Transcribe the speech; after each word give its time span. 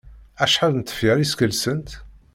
Acḥal 0.43 0.73
n 0.75 0.81
tefyar 0.83 1.17
i 1.19 1.25
skelsent? 1.31 1.89